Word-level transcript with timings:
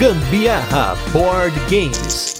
Gambiarra 0.00 0.96
Board 1.12 1.54
Games. 1.68 2.34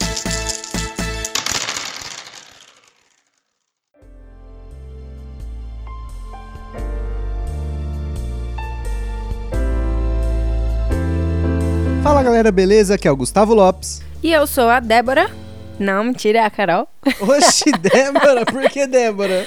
Fala 12.02 12.22
galera, 12.22 12.50
beleza? 12.50 12.94
Aqui 12.94 13.06
é 13.06 13.10
o 13.10 13.16
Gustavo 13.16 13.52
Lopes. 13.52 14.00
E 14.22 14.32
eu 14.32 14.46
sou 14.46 14.70
a 14.70 14.80
Débora. 14.80 15.30
Não, 15.78 16.02
mentira, 16.04 16.38
é 16.38 16.42
a 16.46 16.48
Carol. 16.48 16.88
Oxi, 17.20 17.72
Débora, 17.76 18.46
por 18.46 18.70
que 18.70 18.86
Débora? 18.86 19.46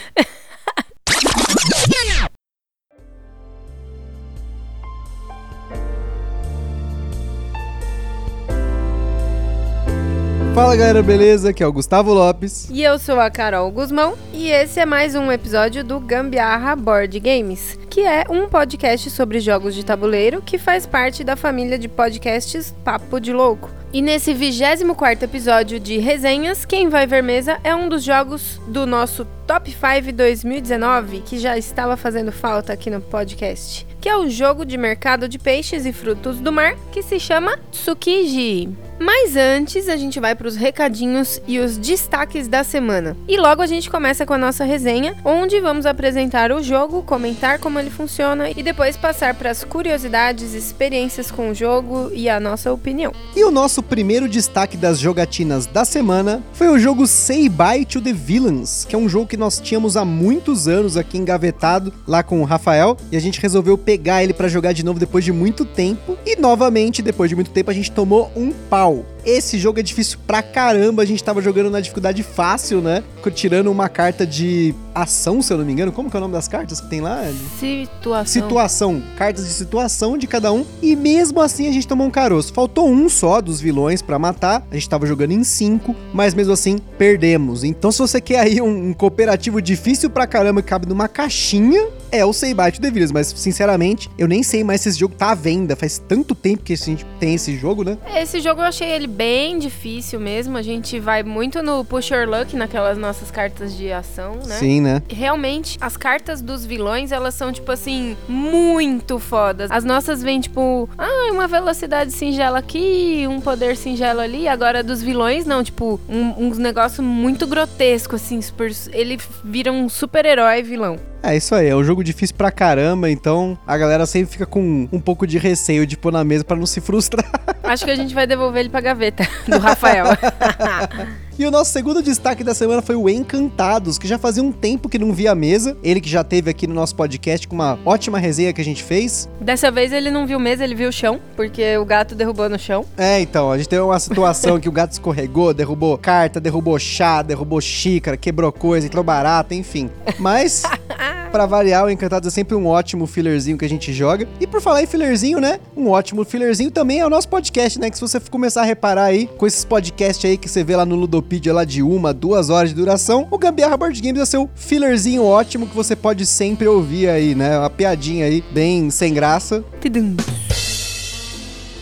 Fala 10.54 10.76
galera, 10.76 11.02
beleza? 11.02 11.50
Aqui 11.50 11.64
é 11.64 11.68
o 11.68 11.74
Gustavo 11.74 12.14
Lopes. 12.14 12.70
E 12.70 12.84
eu 12.84 13.00
sou 13.00 13.20
a 13.20 13.32
Carol 13.32 13.72
Guzmão. 13.72 14.14
E 14.32 14.52
esse 14.52 14.80
é 14.80 14.86
mais 14.86 15.16
um 15.16 15.32
episódio 15.32 15.84
do 15.84 16.00
Gambiarra 16.00 16.76
Board 16.76 17.20
Games, 17.20 17.80
que 17.90 18.02
é 18.02 18.24
um 18.30 18.48
podcast 18.48 19.10
sobre 19.10 19.40
jogos 19.40 19.74
de 19.74 19.84
tabuleiro 19.84 20.44
que 20.44 20.60
faz 20.60 20.86
parte 20.86 21.24
da 21.24 21.36
família 21.36 21.80
de 21.80 21.88
podcasts 21.88 22.72
Papo 22.84 23.20
de 23.20 23.34
Louco. 23.34 23.68
E 23.92 24.00
nesse 24.00 24.32
24 24.32 25.26
episódio 25.26 25.80
de 25.80 25.98
resenhas, 25.98 26.66
quem 26.66 26.88
vai 26.88 27.08
ver 27.08 27.24
mesa 27.24 27.58
é 27.64 27.74
um 27.76 27.90
dos 27.90 28.04
jogos 28.04 28.62
do 28.68 28.86
nosso 28.86 29.26
Top 29.46 29.70
5 29.70 30.14
2019, 30.14 31.20
que 31.20 31.38
já 31.38 31.58
estava 31.58 31.98
fazendo 31.98 32.32
falta 32.32 32.72
aqui 32.72 32.90
no 32.90 33.02
podcast, 33.02 33.86
que 34.00 34.08
é 34.08 34.16
o 34.16 34.30
jogo 34.30 34.66
de 34.66 34.78
mercado 34.78 35.28
de 35.28 35.38
peixes 35.38 35.86
e 35.86 35.92
frutos 35.92 36.40
do 36.40 36.52
mar, 36.52 36.76
que 36.92 37.02
se 37.02 37.20
chama 37.20 37.60
Tsukiji. 37.70 38.70
Mas 39.00 39.36
antes, 39.36 39.90
a 39.90 39.98
gente 39.98 40.18
vai 40.18 40.34
para 40.34 40.48
os 40.48 40.56
recadinhos 40.56 41.42
e 41.46 41.60
os 41.60 41.78
destaques 41.78 42.48
da 42.48 42.64
semana. 42.64 43.18
E 43.28 43.36
logo 43.36 43.62
a 43.62 43.66
gente 43.66 43.90
começa 43.90 44.26
com 44.26 44.34
a 44.34 44.38
nossa 44.38 44.64
resenha, 44.64 45.18
onde 45.26 45.60
vamos 45.60 45.86
apresentar 45.86 46.54
o 46.54 46.64
jogo, 46.64 47.04
comentar 47.04 47.60
como 47.60 47.80
ele 47.80 47.90
funciona 47.90 48.50
e 48.50 48.64
depois 48.64 48.96
passar 48.96 49.34
para 49.34 49.50
as 49.50 49.64
curiosidades, 49.64 50.54
experiências 50.54 51.30
com 51.30 51.50
o 51.50 51.54
jogo 51.54 52.12
e 52.14 52.30
a 52.30 52.40
nossa 52.40 52.72
opinião. 52.72 53.12
E 53.36 53.44
o 53.44 53.52
nosso 53.52 53.84
primeiro 53.84 54.30
destaque 54.30 54.78
das 54.78 55.00
jogatinas 55.00 55.66
da 55.66 55.84
semana 55.84 56.42
foi 56.54 56.70
o 56.70 56.80
jogo 56.80 57.06
Say 57.06 57.50
Bye 57.50 57.86
to 57.86 58.00
the 58.00 58.14
Villains, 58.14 58.86
que 58.86 58.96
é 58.96 58.98
um 58.98 59.10
jogo 59.10 59.28
que 59.34 59.38
nós 59.38 59.60
tínhamos 59.60 59.98
há 59.98 60.06
muitos 60.06 60.68
anos 60.68 60.96
aqui 60.96 61.18
engavetado 61.18 61.92
lá 62.06 62.22
com 62.22 62.40
o 62.40 62.44
Rafael 62.44 62.96
e 63.12 63.18
a 63.18 63.20
gente 63.20 63.42
resolveu 63.42 63.76
pegar 63.76 64.24
ele 64.24 64.32
para 64.32 64.48
jogar 64.48 64.74
de 64.74 64.86
novo 64.86 65.00
depois 65.00 65.26
de 65.26 65.32
muito 65.32 65.66
tempo. 65.66 66.16
E 66.24 66.36
novamente, 66.36 67.02
depois 67.02 67.30
de 67.30 67.36
muito 67.36 67.50
tempo, 67.50 67.72
a 67.72 67.74
gente 67.74 67.92
tomou 67.92 68.32
um 68.36 68.52
pau. 68.52 69.04
Esse 69.26 69.58
jogo 69.58 69.80
é 69.80 69.84
difícil 69.84 70.20
pra 70.26 70.42
caramba. 70.42 71.02
A 71.02 71.06
gente 71.06 71.24
tava 71.24 71.42
jogando 71.42 71.70
na 71.70 71.80
dificuldade 71.80 72.24
fácil, 72.24 72.82
né? 72.82 73.04
Tirando 73.34 73.72
uma 73.72 73.90
carta 73.90 74.28
de 74.28 74.76
ação, 74.94 75.42
se 75.42 75.52
eu 75.52 75.58
não 75.58 75.66
me 75.66 75.72
engano. 75.72 75.92
Como 75.92 76.10
que 76.10 76.16
é 76.16 76.20
o 76.20 76.22
nome 76.22 76.34
das 76.34 76.48
cartas 76.48 76.80
que 76.80 76.90
tem 76.90 77.02
lá? 77.02 77.24
Situação. 77.60 78.26
Situação. 78.26 79.04
Cartas 79.18 79.48
de 79.48 79.54
situação 79.54 80.18
de 80.18 80.28
cada 80.28 80.52
um. 80.52 80.66
E 80.82 80.96
mesmo 80.96 81.42
assim 81.42 81.68
a 81.68 81.72
gente 81.72 81.88
tomou 81.88 82.06
um 82.06 82.12
caroço. 82.12 82.54
Faltou 82.54 82.90
um 82.90 83.10
só 83.10 83.42
dos 83.42 83.60
vilões 83.60 84.02
para 84.02 84.20
matar. 84.20 84.66
A 84.70 84.74
gente 84.76 84.90
tava 84.90 85.06
jogando 85.06 85.32
em 85.32 85.44
cinco, 85.44 85.96
mas 86.14 86.34
mesmo 86.34 86.54
assim 86.54 86.78
perdemos. 86.98 87.64
Então 87.64 87.92
se 87.92 88.00
você 88.00 88.20
quer 88.22 88.40
aí 88.40 88.62
um, 88.62 88.90
um 88.90 88.94
cooperativo 88.94 89.62
difícil 89.62 90.10
pra 90.10 90.28
caramba 90.28 90.62
que 90.62 90.68
cabe 90.68 90.88
numa 90.88 91.08
caixinha, 91.08 91.88
é 92.12 92.24
o 92.24 92.34
Say 92.34 92.54
Bite 92.54 92.80
The 92.80 92.92
Villains. 92.92 93.12
Mas 93.12 93.28
sinceramente, 93.28 94.10
eu 94.18 94.28
nem 94.28 94.44
sei 94.44 94.64
mais 94.64 94.82
se 94.82 94.90
esse 94.90 95.00
jogo 95.00 95.16
tá 95.16 95.32
à 95.32 95.36
venda. 95.36 95.76
Faz 95.76 95.98
tanto 95.98 96.36
tempo 96.36 96.64
que 96.64 96.74
a 96.74 96.78
gente 96.78 97.06
tem 97.20 97.36
esse 97.36 97.58
jogo, 97.58 97.84
né? 97.84 97.98
Esse 98.16 98.40
jogo 98.40 98.62
eu 98.62 98.66
achei 98.66 98.90
ele 98.92 99.08
bem 99.14 99.60
difícil 99.60 100.20
mesmo. 100.20 100.58
A 100.58 100.62
gente 100.62 101.00
vai 101.00 101.24
muito 101.24 101.62
no 101.62 101.86
Push 101.86 102.10
Your 102.10 102.28
Luck, 102.28 102.56
naquelas 102.56 102.98
nossas 102.98 103.30
cartas 103.30 103.76
de 103.78 103.92
ação, 103.92 104.36
né? 104.46 104.56
Sim, 104.56 104.82
né? 104.82 105.02
Realmente, 105.10 105.78
as 105.80 105.96
cartas 105.96 106.42
dos 106.42 106.66
vilões, 106.66 107.12
elas 107.12 107.36
são, 107.36 107.52
tipo 107.52 107.72
assim, 107.72 108.18
muito 108.28 109.20
fodas. 109.20 109.70
As 109.72 109.84
nossas 109.84 110.24
vêm, 110.24 110.42
tipo, 110.42 110.90
ah, 110.98 111.32
uma 111.32 111.48
velocidade 111.48 112.12
singela 112.12 112.60
aqui, 112.60 113.26
um 113.30 113.40
poder 113.40 113.78
singelo 113.78 114.20
ali. 114.20 114.48
Agora, 114.48 114.84
dos 114.84 115.02
vilões, 115.02 115.46
não, 115.46 115.64
tipo, 115.64 116.00
um, 116.10 116.48
uns 116.48 116.58
negócios 116.58 117.06
muito 117.06 117.46
grotesco, 117.46 118.16
assim, 118.16 118.42
super, 118.42 118.72
ele 118.92 119.20
vira 119.44 119.72
um 119.72 119.88
super-herói 119.88 120.64
vilão. 120.64 120.98
É 121.26 121.38
isso 121.38 121.56
aí, 121.56 121.70
é 121.70 121.76
um 121.76 121.84
jogo 121.84 122.04
difícil 122.04 122.36
pra 122.36 122.52
caramba, 122.52 123.10
então 123.10 123.58
a 123.66 123.78
galera 123.78 124.06
sempre 124.06 124.30
fica 124.30 124.46
com 124.46 124.90
um 124.92 125.00
pouco 125.00 125.26
de 125.26 125.38
receio 125.38 125.88
de 125.88 125.96
pôr 125.96 126.12
na 126.12 126.22
mesa 126.22 126.44
para 126.44 126.58
não 126.58 126.66
se 126.66 126.82
frustrar. 126.82 127.26
Acho 127.64 127.86
que 127.86 127.92
a 127.92 127.96
gente 127.96 128.14
vai 128.14 128.28
devolver 128.28 128.60
ele 128.62 128.70
pra 128.70 128.82
gaveta 128.82 129.28
do 129.48 129.58
Rafael. 129.58 130.06
E 131.38 131.48
o 131.48 131.52
nosso 131.52 131.72
segundo 131.72 132.04
destaque 132.04 132.44
da 132.44 132.54
semana 132.54 132.80
foi 132.80 132.96
o 132.96 133.10
Encantados, 133.10 133.98
que 133.98 134.08
já 134.08 134.20
fazia 134.20 134.44
um 134.44 134.52
tempo 134.52 134.88
que 134.88 135.00
não 135.00 135.12
via 135.12 135.32
a 135.32 135.36
mesa. 135.36 135.76
Ele 135.84 136.00
que 136.00 136.08
já 136.08 136.24
teve 136.24 136.52
aqui 136.52 136.68
no 136.68 136.76
nosso 136.76 136.96
podcast 136.96 137.48
com 137.48 137.56
uma 137.56 137.80
ótima 137.84 138.20
resenha 138.20 138.54
que 138.54 138.62
a 138.62 138.64
gente 138.64 138.84
fez. 138.84 139.28
Dessa 139.42 139.72
vez 139.72 139.92
ele 139.92 140.12
não 140.12 140.28
viu 140.28 140.40
mesa, 140.40 140.64
ele 140.64 140.76
viu 140.76 140.90
o 140.90 140.92
chão, 140.92 141.20
porque 141.36 141.76
o 141.78 141.86
gato 141.86 142.14
derrubou 142.14 142.48
no 142.48 142.60
chão. 142.60 142.86
É, 142.96 143.20
então, 143.20 143.52
a 143.52 143.58
gente 143.58 143.68
teve 143.68 143.82
uma 143.82 144.00
situação 144.00 144.60
que 144.60 144.70
o 144.70 144.72
gato 144.72 144.92
escorregou, 144.92 145.56
derrubou 145.56 145.98
carta, 145.98 146.40
derrubou 146.40 146.78
chá, 146.78 147.24
derrubou 147.24 147.60
xícara, 147.60 148.16
quebrou 148.16 148.52
coisa, 148.52 148.86
entrou 148.86 149.04
barata, 149.04 149.56
enfim. 149.56 149.90
Mas, 150.20 150.62
para 151.32 151.48
variar, 151.48 151.86
o 151.86 151.90
Encantados 151.90 152.28
é 152.28 152.32
sempre 152.32 152.56
um 152.56 152.68
ótimo 152.68 153.08
fillerzinho 153.08 153.58
que 153.58 153.66
a 153.66 153.70
gente 153.70 153.92
joga. 153.92 154.28
E 154.40 154.46
por 154.46 154.62
falar 154.62 154.84
em 154.84 154.88
fillerzinho, 154.88 155.40
né? 155.40 155.60
Um 155.76 155.90
ótimo 155.90 156.24
fillerzinho 156.24 156.70
também 156.70 157.00
é 157.00 157.06
o 157.08 157.10
nosso 157.10 157.28
podcast, 157.28 157.80
né? 157.80 157.90
Que 157.90 157.98
se 157.98 158.02
você 158.02 158.20
começar 158.20 158.62
a 158.62 158.66
reparar 158.66 159.06
aí 159.06 159.26
com 159.36 159.48
esses 159.48 159.66
podcasts 159.66 160.30
aí 160.30 160.38
que 160.38 160.48
você 160.48 160.64
vê 160.64 160.76
lá 160.76 160.86
no 160.86 160.96
Ludo 160.96 161.23
Ludopedia 161.24 161.54
lá 161.54 161.64
de 161.64 161.82
uma, 161.82 162.14
duas 162.14 162.50
horas 162.50 162.70
de 162.70 162.76
duração, 162.76 163.28
o 163.32 163.38
Gambiarra 163.38 163.78
Board 163.78 164.00
Games 164.02 164.22
é 164.22 164.26
seu 164.26 164.50
fillerzinho 164.56 165.24
ótimo 165.24 165.66
que 165.66 165.76
você 165.76 165.96
pode 165.96 166.26
sempre 166.26 166.68
ouvir 166.68 167.08
aí, 167.08 167.34
né? 167.34 167.58
Uma 167.58 167.70
piadinha 167.70 168.26
aí, 168.26 168.44
bem 168.52 168.90
sem 168.90 169.14
graça. 169.14 169.64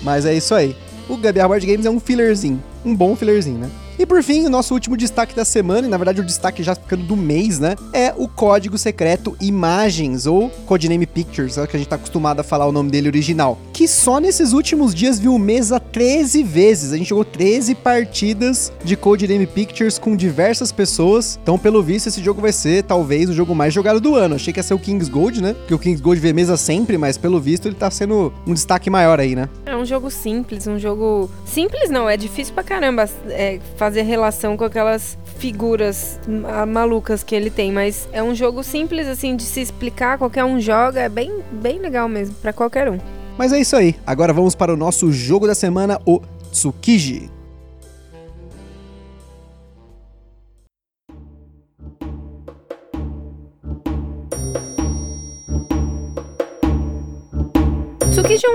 Mas 0.03 0.25
é 0.25 0.34
isso 0.35 0.53
aí. 0.53 0.75
O 1.09 1.18
Gambiarra 1.18 1.50
Board 1.50 1.66
Games 1.66 1.85
é 1.85 1.90
um 1.90 2.00
fillerzinho. 2.00 2.62
Um 2.85 2.96
bom 2.96 3.16
fillerzinho, 3.16 3.57
né? 3.57 3.69
E 3.97 4.06
por 4.06 4.22
fim, 4.24 4.46
o 4.46 4.50
nosso 4.50 4.74
último 4.74 4.96
destaque 4.96 5.35
da 5.35 5.44
semana, 5.44 5.88
e 5.88 5.90
na 5.90 5.97
verdade 5.97 6.22
o 6.22 6.25
destaque 6.25 6.63
já 6.63 6.75
ficando 6.75 7.03
do 7.03 7.18
mês, 7.18 7.59
né? 7.59 7.75
É 7.94 8.13
o 8.16 8.28
código 8.28 8.78
secreto 8.78 9.35
Imagens, 9.41 10.25
ou 10.25 10.50
Codename 10.66 11.06
Pictures, 11.06 11.58
é 11.58 11.63
o 11.63 11.68
que 11.68 11.75
a 11.75 11.79
gente 11.79 11.90
tá 11.90 11.96
acostumado 11.96 12.40
a 12.40 12.44
falar 12.44 12.68
o 12.68 12.72
nome 12.72 12.91
dele 12.91 13.08
original. 13.08 13.58
Que 13.81 13.87
só 13.87 14.19
nesses 14.19 14.53
últimos 14.53 14.93
dias 14.93 15.17
viu 15.17 15.39
mesa 15.39 15.79
13 15.79 16.43
vezes. 16.43 16.93
A 16.93 16.97
gente 16.97 17.09
jogou 17.09 17.25
13 17.25 17.73
partidas 17.73 18.71
de 18.83 18.95
Codename 18.95 19.47
Pictures 19.47 19.97
com 19.97 20.15
diversas 20.15 20.71
pessoas. 20.71 21.39
Então, 21.41 21.57
pelo 21.57 21.81
visto, 21.81 22.05
esse 22.05 22.21
jogo 22.21 22.39
vai 22.39 22.51
ser 22.51 22.83
talvez 22.83 23.27
o 23.27 23.33
jogo 23.33 23.55
mais 23.55 23.73
jogado 23.73 23.99
do 23.99 24.13
ano. 24.13 24.35
Achei 24.35 24.53
que 24.53 24.59
ia 24.59 24.63
ser 24.63 24.75
o 24.75 24.77
King's 24.77 25.09
Gold, 25.09 25.41
né? 25.41 25.55
Porque 25.55 25.73
o 25.73 25.79
King's 25.79 25.99
Gold 25.99 26.21
vê 26.21 26.31
mesa 26.31 26.57
sempre, 26.57 26.95
mas 26.95 27.17
pelo 27.17 27.41
visto 27.41 27.67
ele 27.67 27.73
tá 27.73 27.89
sendo 27.89 28.31
um 28.45 28.53
destaque 28.53 28.87
maior 28.87 29.19
aí, 29.19 29.33
né? 29.33 29.49
É 29.65 29.75
um 29.75 29.83
jogo 29.83 30.11
simples, 30.11 30.67
um 30.67 30.77
jogo. 30.77 31.27
Simples 31.43 31.89
não, 31.89 32.07
é 32.07 32.15
difícil 32.15 32.53
pra 32.53 32.63
caramba 32.63 33.09
é, 33.29 33.59
fazer 33.77 34.03
relação 34.03 34.55
com 34.55 34.63
aquelas 34.63 35.17
figuras 35.39 36.19
malucas 36.67 37.23
que 37.23 37.33
ele 37.33 37.49
tem, 37.49 37.71
mas 37.71 38.07
é 38.13 38.21
um 38.21 38.35
jogo 38.35 38.63
simples 38.63 39.07
assim 39.07 39.35
de 39.35 39.41
se 39.41 39.59
explicar, 39.59 40.19
qualquer 40.19 40.43
um 40.43 40.59
joga, 40.59 40.99
é 40.99 41.09
bem, 41.09 41.39
bem 41.51 41.79
legal 41.79 42.07
mesmo 42.07 42.35
para 42.35 42.53
qualquer 42.53 42.87
um. 42.87 42.99
Mas 43.41 43.52
é 43.52 43.59
isso 43.59 43.75
aí. 43.75 43.96
Agora 44.06 44.31
vamos 44.31 44.53
para 44.53 44.72
o 44.72 44.78
nosso 44.78 45.12
jogo 45.12 45.47
da 45.47 45.56
semana, 45.56 46.00
o 46.06 46.22
Tsukiji. 46.52 47.28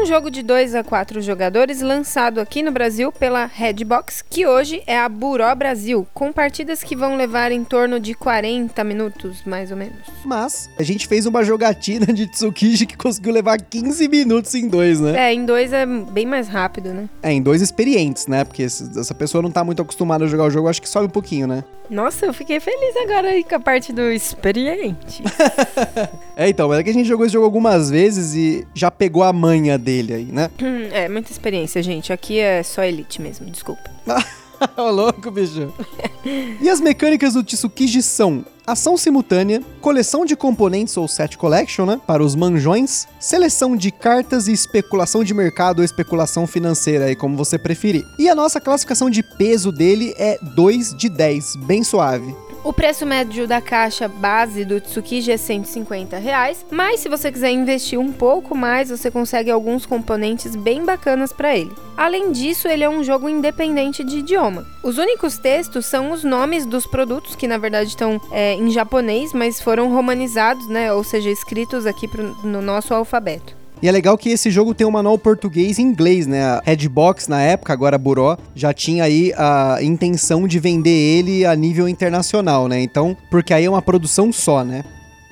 Um 0.03 0.05
jogo 0.05 0.31
de 0.31 0.43
2 0.43 0.75
a 0.75 0.85
4 0.85 1.21
jogadores 1.23 1.81
lançado 1.81 2.39
aqui 2.39 2.63
no 2.63 2.71
Brasil 2.71 3.11
pela 3.11 3.47
Redbox, 3.47 4.23
que 4.29 4.47
hoje 4.47 4.83
é 4.87 4.99
a 4.99 5.09
Buró 5.09 5.55
Brasil, 5.55 6.07
com 6.13 6.33
partidas 6.33 6.83
que 6.83 6.95
vão 6.95 7.17
levar 7.17 7.51
em 7.51 7.65
torno 7.65 7.99
de 7.99 8.13
40 8.13 8.85
minutos, 8.85 9.43
mais 9.45 9.71
ou 9.71 9.77
menos. 9.77 9.99
Mas 10.25 10.69
a 10.79 10.83
gente 10.83 11.07
fez 11.07 11.25
uma 11.25 11.43
jogatina 11.43 12.07
de 12.07 12.27
Tsukiji 12.27 12.85
que 12.85 12.97
conseguiu 12.97 13.33
levar 13.33 13.59
15 13.59 14.09
minutos 14.09 14.55
em 14.55 14.69
dois, 14.69 15.01
né? 15.01 15.31
É, 15.31 15.33
em 15.33 15.45
dois 15.45 15.73
é 15.73 15.87
bem 15.87 16.27
mais 16.27 16.49
rápido, 16.49 16.91
né? 16.93 17.09
É, 17.23 17.33
em 17.33 17.41
dois 17.41 17.63
experientes, 17.63 18.27
né? 18.27 18.45
Porque 18.45 18.65
essa 18.65 19.15
pessoa 19.15 19.41
não 19.41 19.51
tá 19.51 19.65
muito 19.65 19.81
acostumada 19.81 20.25
a 20.25 20.29
jogar 20.29 20.45
o 20.45 20.51
jogo, 20.51 20.69
acho 20.69 20.83
que 20.83 20.89
sobe 20.89 21.07
um 21.07 21.11
pouquinho, 21.11 21.47
né? 21.47 21.65
Nossa, 21.89 22.27
eu 22.27 22.35
fiquei 22.35 22.59
feliz 22.59 22.97
agora 22.97 23.29
aí 23.29 23.45
com 23.45 23.55
a 23.55 23.61
parte 23.61 23.93
do 23.93 24.11
experiente. 24.11 25.23
é, 26.37 26.49
então, 26.49 26.73
é 26.75 26.83
que 26.83 26.91
a 26.91 26.93
gente 26.93 27.07
jogou 27.07 27.25
esse 27.25 27.33
jogo 27.33 27.45
algumas 27.45 27.91
vezes 27.91 28.35
e 28.35 28.67
já 28.75 28.91
pegou 28.91 29.23
a 29.23 29.33
manha 29.33 29.79
dele 29.87 30.13
aí, 30.13 30.25
né? 30.25 30.51
é, 30.93 31.09
muita 31.09 31.31
experiência, 31.31 31.81
gente. 31.81 32.13
Aqui 32.13 32.41
é 32.41 32.63
só 32.65 32.83
elite 32.83 33.23
mesmo, 33.23 33.47
desculpa. 33.47 33.89
Ô, 34.77 34.91
louco, 34.91 35.31
bicho. 35.31 35.73
E 36.61 36.69
as 36.69 36.81
mecânicas 36.81 37.35
do 37.35 37.45
Tsukiji 37.45 38.03
são 38.03 38.45
ação 38.67 38.97
simultânea, 38.97 39.63
coleção 39.81 40.25
de 40.25 40.35
componentes 40.35 40.97
ou 40.97 41.07
set 41.07 41.39
collection, 41.39 41.87
né, 41.87 42.01
para 42.05 42.21
os 42.21 42.35
manjões, 42.35 43.07
seleção 43.21 43.77
de 43.77 43.93
cartas 43.93 44.49
e 44.49 44.53
especulação 44.53 45.23
de 45.23 45.33
mercado 45.33 45.79
ou 45.79 45.85
especulação 45.85 46.45
financeira, 46.45 47.05
aí 47.05 47.15
como 47.15 47.37
você 47.37 47.57
preferir. 47.57 48.05
E 48.19 48.29
a 48.29 48.35
nossa 48.35 48.61
classificação 48.61 49.09
de 49.09 49.23
peso 49.23 49.71
dele 49.71 50.13
é 50.19 50.37
2 50.57 50.97
de 50.97 51.09
10, 51.09 51.57
bem 51.65 51.85
suave. 51.85 52.35
O 52.67 52.73
preço 52.73 53.07
médio 53.07 53.47
da 53.47 53.61
caixa 53.61 54.09
base 54.09 54.65
do 54.65 54.81
Tsukiji 54.81 55.31
é 55.31 55.37
150 55.37 56.19
reais, 56.19 56.67
mas 56.69 56.99
se 56.99 57.09
você 57.09 57.31
quiser 57.31 57.53
investir 57.53 57.97
um 57.97 58.11
pouco 58.11 58.57
mais, 58.57 58.91
você 58.91 59.09
consegue 59.09 59.53
alguns 59.53 59.87
componentes 59.87 60.57
bem 60.57 60.85
bacanas 60.85 61.33
para 61.33 61.57
ele. 61.57 61.71
Além 61.97 62.33
disso, 62.33 62.67
ele 62.67 62.83
é 62.83 62.91
um 62.91 63.05
jogo 63.05 63.29
independente 63.29 64.03
de 64.03 64.19
idioma. 64.19 64.67
Os 64.83 64.99
únicos 64.99 65.39
textos 65.39 65.87
são 65.87 66.11
os 66.11 66.25
nomes 66.25 66.67
dos 66.67 66.89
produtos, 66.89 67.37
que 67.37 67.47
na 67.47 67.57
verdade 67.57 67.91
estão 67.91 68.21
é, 68.33 68.55
em 68.55 68.69
japonês, 68.69 69.33
mas 69.33 69.61
foram 69.61 69.95
romanizados, 69.95 70.67
né? 70.67 70.93
Ou 70.93 71.05
seja, 71.05 71.31
escritos 71.31 71.87
aqui 71.87 72.09
pro, 72.09 72.37
no 72.43 72.61
nosso 72.61 72.93
alfabeto. 72.93 73.66
E 73.83 73.89
é 73.89 73.93
legal 73.93 74.17
que 74.17 74.31
esse 74.31 74.51
jogo 74.51 74.75
tem 74.75 74.87
um 74.87 74.91
manual 74.91 75.19
português 75.19 75.79
e 75.79 75.83
inglês, 75.83 76.27
né? 76.27 76.43
A 76.43 76.63
Redbox, 76.65 77.29
na 77.29 77.43
época, 77.43 77.73
agora 77.73 77.99
Buró, 77.99 78.39
já 78.55 78.73
tinha 78.73 79.05
aí 79.05 79.33
a 79.37 79.79
intenção 79.83 80.49
de 80.49 80.59
vender 80.59 80.91
ele 80.91 81.45
a 81.45 81.55
nível 81.55 81.87
internacional, 81.89 82.69
né? 82.69 82.81
Então, 82.81 83.17
porque 83.31 83.53
aí 83.53 83.67
é 83.67 83.71
uma 83.71 83.83
produção 83.83 84.33
só, 84.33 84.65
né? 84.65 84.83